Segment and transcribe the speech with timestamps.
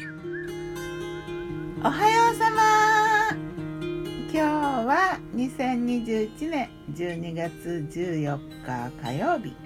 [0.00, 3.30] おはようさま
[4.30, 9.56] 今日は2021年12月14日火曜日。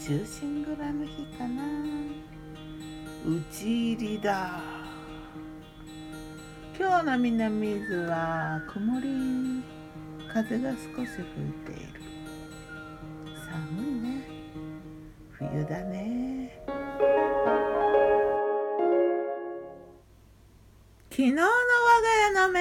[0.00, 1.64] 中心蔵の日かな。
[3.24, 4.60] 打ち入りだ。
[6.78, 9.64] 今日の南伊豆は曇り。
[10.32, 12.00] 風が少し吹いている。
[13.50, 14.28] 寒いね。
[15.32, 16.35] 冬だね。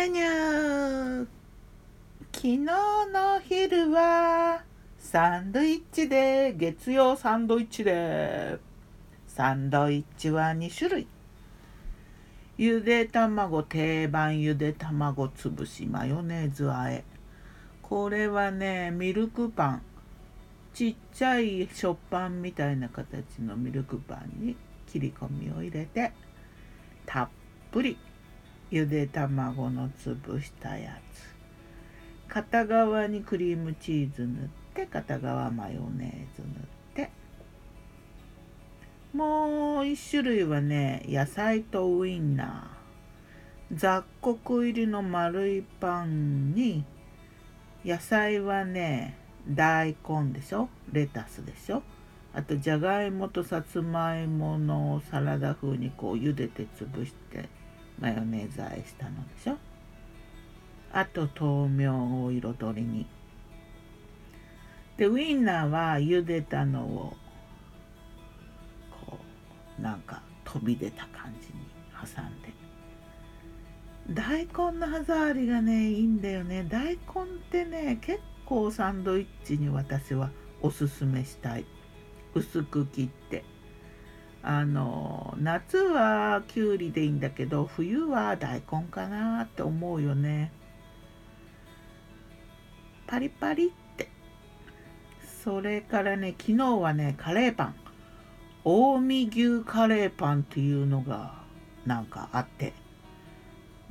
[0.06, 1.28] 家のメニュー
[2.32, 4.62] 昨日の昼は
[5.00, 8.60] サンドイッチで月曜サンドイッチで。
[9.28, 11.08] サンドイッチは2種類。
[12.58, 17.04] ゆで卵定番ゆで卵つぶしマヨネーズあえ。
[17.82, 19.82] これはねミルクパン。
[20.74, 24.56] ちっちゃい食パンみたいな形のミルクパンに
[24.88, 26.12] 切り込みを入れて
[27.06, 27.30] たっ
[27.72, 27.98] ぷり。
[28.72, 31.36] ゆで卵の潰したやつ。
[32.28, 36.50] 片側にクリームチーズ塗って片側マヨネーズ塗っ
[36.96, 37.12] て。
[39.14, 43.78] もう一種類はね野菜とウインナー。
[43.78, 46.84] 雑穀入りの丸いパンに
[47.86, 50.70] 野菜はね大根でしょ？
[50.92, 51.84] レタスでしょ？
[52.34, 57.48] あとじゃがいもとさつまいものサラダ風にこう茹でて潰して。
[58.00, 59.58] マヨネーズ和えしたのでしょ？
[60.92, 63.06] あと豆苗を彩りに。
[64.98, 67.14] でウインナーは茹でたのを
[68.92, 69.18] こ
[69.78, 71.54] うなんか飛び出た感じに
[71.94, 72.54] 挟んで。
[74.10, 76.64] 大根の歯触りがねいいんだよね。
[76.70, 76.98] 大根っ
[77.52, 80.30] てね結構サンドイッチに私は
[80.62, 81.66] おすすめしたい。
[82.34, 83.44] 薄く切って。
[84.48, 90.52] あの夏はきゅうりでいいんだけど冬は大根かなって思うよね。
[93.08, 94.08] パリパリって。
[95.44, 97.76] それからね昨日はねカレーパン。
[98.64, 99.26] 近江
[99.58, 101.34] 牛カレーパンっていうのが
[101.88, 102.74] なんかあって。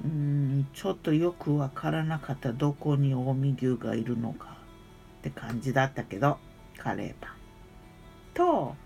[0.04, 2.52] うんちょっとよくわからなかった。
[2.52, 4.56] どこに近江牛がいるのか
[5.18, 6.38] って感じだったけど
[6.78, 7.32] カレーパン。
[8.34, 8.76] と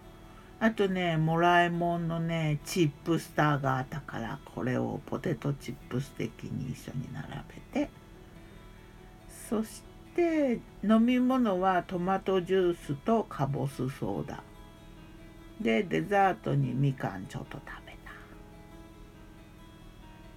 [0.60, 7.26] あとねもらいもんのねチップスターがあったからこれをポテトチップス的に一緒に並
[7.72, 7.91] べて。
[9.48, 9.82] そし
[10.14, 14.42] て飲み物はトマトジュースとカボスソーダ。
[15.60, 18.12] でデザートにみかんちょっと食べた。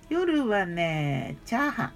[0.09, 1.91] 夜はねチャーハ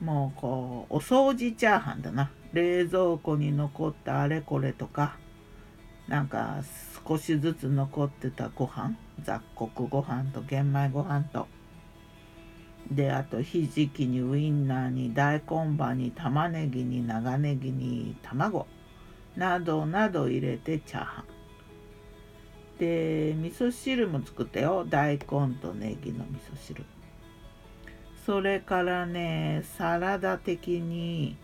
[0.00, 0.04] ン。
[0.04, 2.30] もうこうお掃除チャーハンだな。
[2.52, 5.16] 冷蔵庫に残ったあれこれとか
[6.08, 6.62] なんか
[7.06, 11.46] 少しずつ残ってたご飯雑穀ご飯と玄米ご飯と。
[12.90, 18.66] であとひじきにウインナーに大根葉に玉ねぎに長ネギに卵。
[19.36, 21.24] などなど入れてチャーハン。
[22.78, 24.84] で味噌汁も作ったよ。
[24.86, 26.84] 大根とネギの味噌汁。
[28.26, 31.36] それからねサラダ的に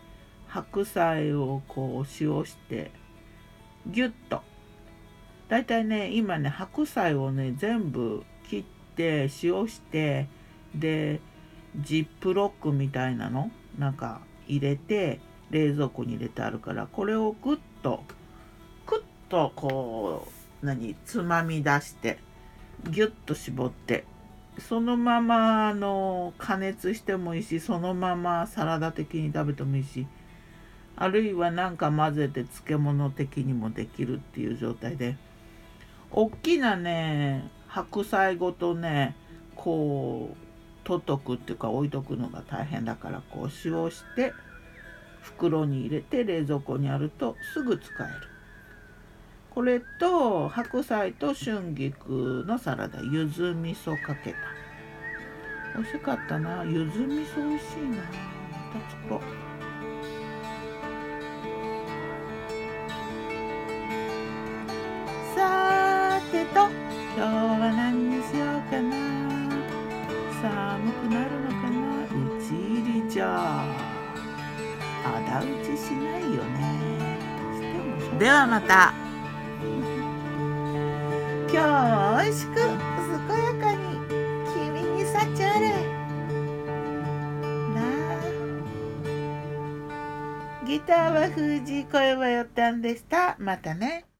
[0.47, 2.91] 白菜をこう塩して
[3.87, 4.43] ギュッと
[5.51, 8.63] だいたいね今ね白菜をね全部切っ
[8.95, 10.29] て塩して
[10.73, 11.19] で
[11.75, 13.51] ジップロックみたいなの？
[13.77, 15.19] なんか入れて
[15.49, 18.01] 冷蔵庫に入れてあるからこれをグッと
[18.85, 20.25] クッとこ
[20.63, 20.95] う何？
[21.05, 22.19] つまみ出して
[22.89, 24.05] ギュッと絞って
[24.57, 30.07] そのままあの加熱してもいいしそのままサラダ的に食べてもいいし
[30.95, 35.17] あるいは何か混ぜて漬物的にもできるっていう状態で。
[36.13, 39.15] 大きなね白菜ごとね
[39.55, 40.35] こう
[40.83, 44.33] 取っとくっていうか置いとくのが大変だからこう塩をして
[45.21, 48.27] 袋に入れて冷蔵庫にあるとすぐ使える。
[49.51, 54.37] これと白菜と春菊のサラダゆず味噌かけた。
[55.75, 56.63] 美味しかったな。
[56.65, 57.97] ゆず味噌美味しいな。
[57.97, 59.50] また作ろう。
[75.41, 77.17] 打ちしないよね。
[78.19, 78.93] ではまた。
[81.51, 83.97] 今日は美味しく健やかに
[84.53, 85.69] 君に幸あれ。
[87.73, 88.21] なあ。
[90.65, 93.35] ギターは藤井声はよったんでした。
[93.39, 94.05] またね